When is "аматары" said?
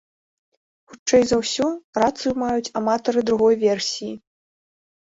2.83-3.27